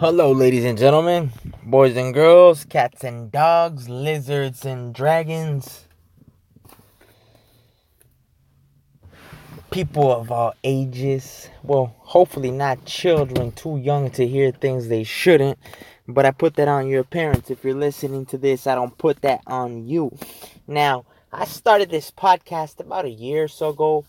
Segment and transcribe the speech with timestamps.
[0.00, 1.32] Hello, ladies and gentlemen,
[1.64, 5.86] boys and girls, cats and dogs, lizards and dragons,
[9.72, 11.50] people of all ages.
[11.64, 15.58] Well, hopefully, not children too young to hear things they shouldn't,
[16.06, 17.50] but I put that on your parents.
[17.50, 20.16] If you're listening to this, I don't put that on you.
[20.68, 24.04] Now, I started this podcast about a year or so ago,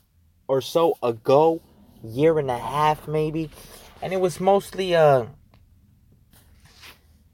[0.47, 1.61] or so ago,
[2.03, 3.49] year and a half maybe,
[4.03, 5.25] and it was mostly uh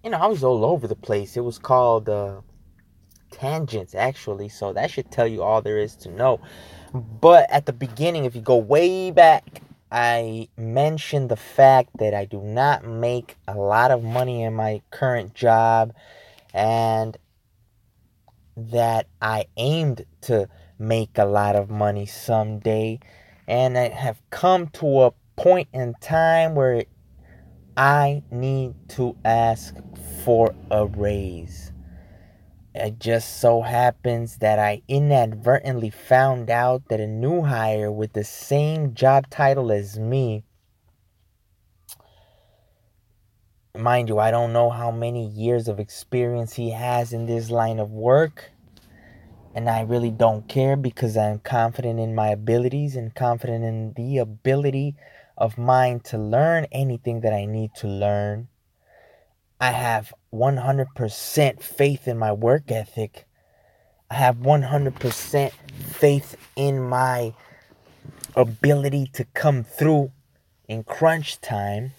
[0.05, 1.35] you know, I was all over the place.
[1.35, 2.41] It was called uh,
[3.31, 4.49] Tangents, actually.
[4.49, 6.39] So that should tell you all there is to know.
[6.93, 12.25] But at the beginning, if you go way back, I mentioned the fact that I
[12.25, 15.91] do not make a lot of money in my current job
[16.53, 17.17] and
[18.55, 20.47] that I aimed to
[20.77, 22.99] make a lot of money someday.
[23.47, 26.85] And I have come to a point in time where
[27.77, 29.75] I need to ask
[30.23, 31.73] for a raise.
[32.73, 38.23] It just so happens that I inadvertently found out that a new hire with the
[38.23, 40.45] same job title as me,
[43.77, 47.79] mind you, I don't know how many years of experience he has in this line
[47.79, 48.51] of work.
[49.53, 54.17] And I really don't care because I'm confident in my abilities and confident in the
[54.17, 54.95] ability
[55.37, 58.47] of mine to learn anything that I need to learn.
[59.59, 63.25] I have 100% faith in my work ethic.
[64.09, 67.33] I have 100% faith in my
[68.35, 70.11] ability to come through
[70.67, 71.91] in crunch time.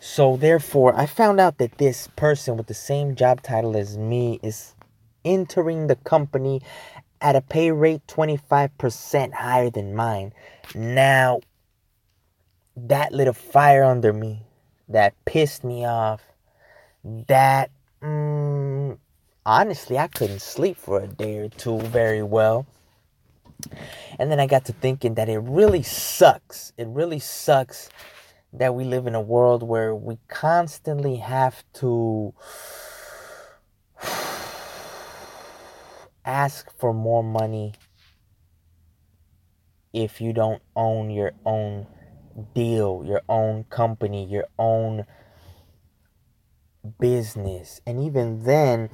[0.00, 4.38] So, therefore, I found out that this person with the same job title as me
[4.42, 4.74] is
[5.24, 6.62] entering the company
[7.20, 10.32] at a pay rate 25% higher than mine.
[10.74, 11.40] Now,
[12.86, 14.42] that lit a fire under me
[14.88, 16.22] that pissed me off
[17.26, 17.70] that
[18.02, 18.96] mm,
[19.44, 22.66] honestly i couldn't sleep for a day or two very well.
[24.18, 26.72] And then i got to thinking that it really sucks.
[26.76, 27.88] It really sucks
[28.52, 32.32] that we live in a world where we constantly have to
[36.24, 37.74] ask for more money
[39.92, 41.86] if you don't own your own
[42.54, 45.04] deal, your own company, your own
[46.98, 47.80] business.
[47.86, 48.90] And even then,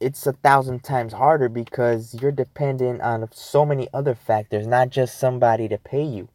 [0.00, 5.18] it's a thousand times harder because you're dependent on so many other factors, not just
[5.18, 6.28] somebody to pay you.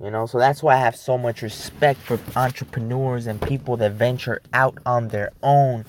[0.00, 3.92] You know, so that's why I have so much respect for entrepreneurs and people that
[3.92, 5.86] venture out on their own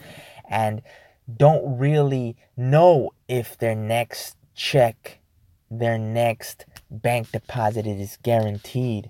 [0.50, 0.82] and
[1.36, 5.20] don't really know if their next check,
[5.70, 9.10] their next bank deposit is guaranteed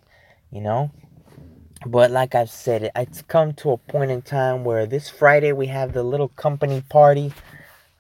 [0.52, 0.91] you know?
[1.85, 5.68] But like I've said, it's come to a point in time where this Friday we
[5.68, 7.34] have the little company party,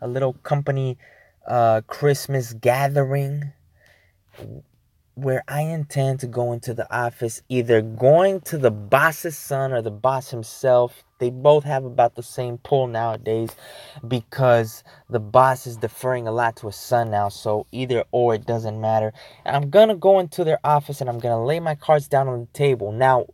[0.01, 0.97] a little company
[1.47, 3.53] uh, Christmas gathering
[5.17, 9.81] where I intend to go into the office, either going to the boss's son or
[9.81, 11.03] the boss himself.
[11.17, 13.49] They both have about the same pull nowadays
[14.07, 17.29] because the boss is deferring a lot to his son now.
[17.29, 19.11] So either or, it doesn't matter.
[19.43, 22.57] I'm gonna go into their office and I'm gonna lay my cards down on the
[22.57, 22.91] table.
[22.91, 23.25] Now,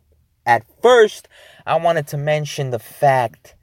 [0.46, 1.28] at first,
[1.66, 3.56] I wanted to mention the fact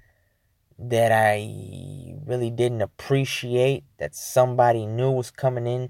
[0.77, 5.89] that I really didn't appreciate that somebody new was coming in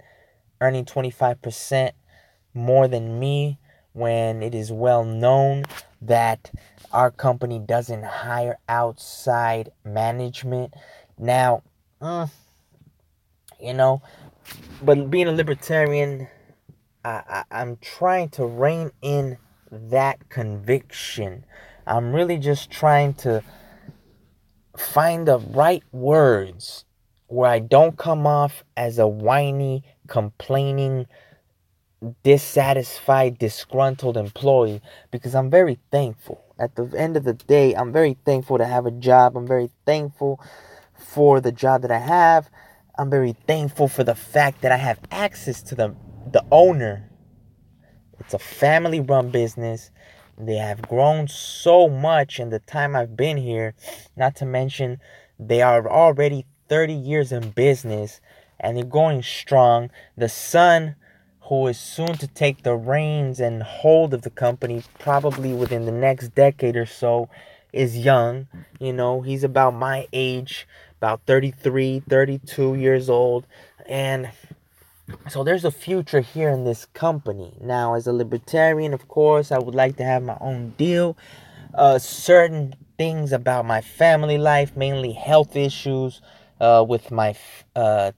[0.61, 1.91] earning 25%
[2.53, 3.57] more than me
[3.93, 5.63] when it is well known
[6.01, 6.51] that
[6.91, 10.73] our company doesn't hire outside management.
[11.17, 11.63] Now,
[12.01, 12.29] mm,
[13.59, 14.01] you know,
[14.81, 16.27] but being a libertarian,
[17.05, 19.37] I, I, I'm trying to rein in
[19.71, 21.45] that conviction.
[21.85, 23.43] I'm really just trying to
[24.77, 26.85] find the right words
[27.27, 31.07] where I don't come off as a whiny, complaining,
[32.23, 34.81] dissatisfied, disgruntled employee
[35.11, 36.43] because I'm very thankful.
[36.59, 39.37] At the end of the day, I'm very thankful to have a job.
[39.37, 40.39] I'm very thankful
[40.93, 42.49] for the job that I have.
[42.97, 45.95] I'm very thankful for the fact that I have access to the
[46.31, 47.09] the owner.
[48.19, 49.91] It's a family run business.
[50.37, 53.73] They have grown so much in the time I've been here,
[54.15, 54.99] not to mention
[55.39, 58.21] they are already 30 years in business
[58.59, 59.89] and they're going strong.
[60.15, 60.95] The son
[61.43, 65.91] who is soon to take the reins and hold of the company, probably within the
[65.91, 67.29] next decade or so,
[67.73, 68.47] is young.
[68.79, 70.67] You know, he's about my age,
[70.97, 73.47] about 33, 32 years old.
[73.87, 74.31] And
[75.29, 77.57] so there's a future here in this company.
[77.59, 81.17] Now, as a libertarian, of course, I would like to have my own deal.
[81.73, 86.21] Uh, certain things about my family life, mainly health issues
[86.59, 87.35] uh, with my
[87.75, 88.11] uh,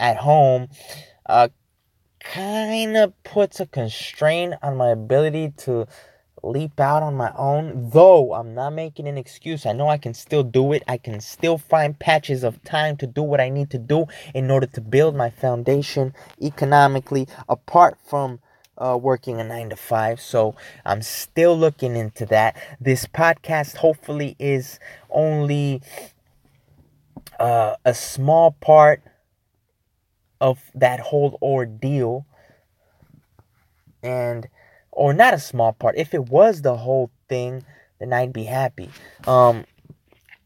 [0.00, 0.68] at home,
[1.26, 1.48] uh,
[2.32, 5.86] kind of puts a constraint on my ability to
[6.42, 7.90] leap out on my own.
[7.90, 10.82] Though I'm not making an excuse, I know I can still do it.
[10.86, 14.50] I can still find patches of time to do what I need to do in
[14.50, 18.40] order to build my foundation economically apart from
[18.78, 20.20] uh, working a nine to five.
[20.20, 22.56] So I'm still looking into that.
[22.80, 24.78] This podcast hopefully is
[25.10, 25.82] only
[27.40, 29.02] uh, a small part
[30.40, 32.26] of that whole ordeal.
[34.02, 34.48] And,
[34.92, 35.96] or not a small part.
[35.96, 37.64] If it was the whole thing,
[37.98, 38.90] then I'd be happy.
[39.26, 39.64] Um,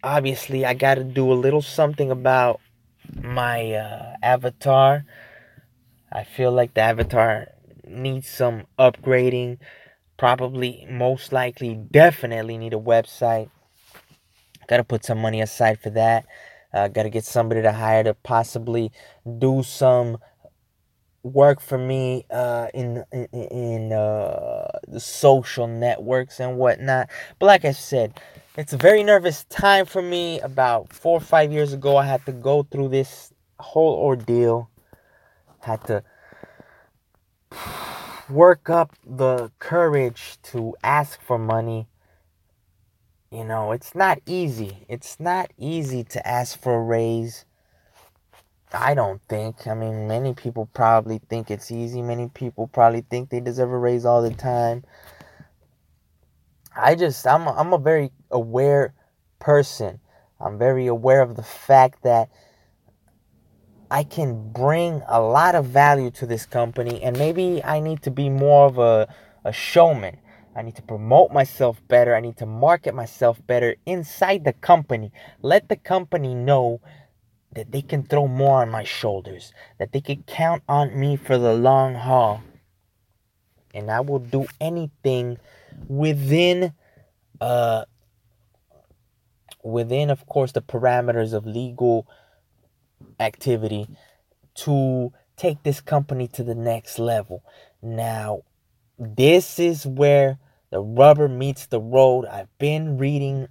[0.03, 2.61] obviously, I got to do a little something about
[3.23, 5.05] my uh, avatar.
[6.13, 7.49] I feel like the avatar
[7.87, 9.59] needs some upgrading.
[10.17, 13.51] Probably, most likely, definitely need a website.
[14.67, 16.27] Gotta put some money aside for that.
[16.73, 18.93] Uh, gotta get somebody to hire to possibly
[19.39, 20.19] do some
[21.23, 27.11] work for me uh, in in, in uh, the social networks and whatnot.
[27.39, 28.21] But like I said,
[28.57, 30.41] it's a very nervous time for me.
[30.41, 34.71] About four or five years ago, I had to go through this whole ordeal.
[35.61, 36.03] Had to
[38.31, 41.87] work up the courage to ask for money.
[43.33, 44.85] You know, it's not easy.
[44.89, 47.45] It's not easy to ask for a raise.
[48.73, 49.69] I don't think.
[49.69, 52.03] I mean, many people probably think it's easy.
[52.03, 54.83] Many people probably think they deserve a raise all the time.
[56.77, 58.95] I just I'm a, I'm a very aware
[59.39, 60.01] person.
[60.41, 62.31] I'm very aware of the fact that
[63.93, 68.11] I can bring a lot of value to this company, and maybe I need to
[68.11, 69.13] be more of a,
[69.45, 70.19] a showman.
[70.61, 72.15] I need to promote myself better.
[72.15, 75.11] I need to market myself better inside the company.
[75.41, 76.83] Let the company know
[77.53, 81.39] that they can throw more on my shoulders, that they can count on me for
[81.39, 82.43] the long haul.
[83.73, 85.39] And I will do anything
[85.89, 86.75] within
[87.41, 87.87] uh
[89.63, 92.07] within of course the parameters of legal
[93.19, 93.89] activity
[94.57, 97.43] to take this company to the next level.
[97.81, 98.43] Now,
[98.99, 100.39] this is where
[100.71, 102.27] the rubber meets the road.
[102.27, 103.49] I've been reading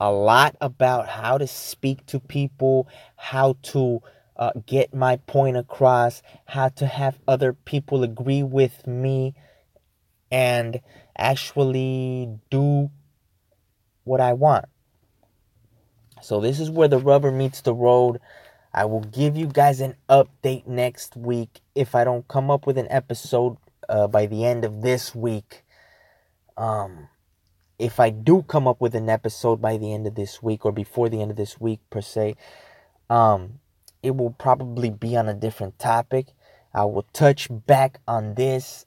[0.00, 4.02] a lot about how to speak to people, how to
[4.36, 9.34] uh, get my point across, how to have other people agree with me,
[10.30, 10.80] and
[11.16, 12.90] actually do
[14.04, 14.66] what I want.
[16.22, 18.20] So, this is where the rubber meets the road.
[18.72, 22.78] I will give you guys an update next week if I don't come up with
[22.78, 23.56] an episode
[23.88, 25.63] uh, by the end of this week.
[26.56, 27.08] Um,
[27.78, 30.72] if I do come up with an episode by the end of this week or
[30.72, 32.36] before the end of this week per se,
[33.10, 33.60] um,
[34.02, 36.28] it will probably be on a different topic.
[36.72, 38.86] I will touch back on this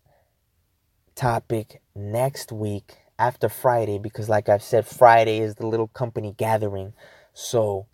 [1.15, 6.93] topic next week after Friday because, like I've said, Friday is the little company gathering.
[7.33, 7.87] So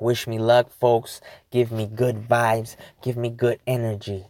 [0.00, 1.20] Wish me luck, folks.
[1.50, 2.76] Give me good vibes.
[3.02, 4.26] Give me good energy.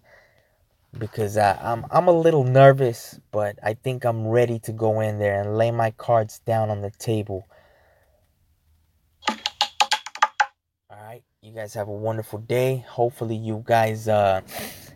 [0.99, 5.19] Because uh, I'm, I'm a little nervous, but I think I'm ready to go in
[5.19, 7.47] there and lay my cards down on the table.
[10.93, 12.85] Alright, you guys have a wonderful day.
[12.89, 14.43] Hopefully, you guys uh,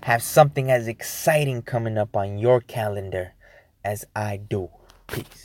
[0.03, 3.35] have something as exciting coming up on your calendar
[3.85, 4.71] as I do.
[5.07, 5.43] Peace.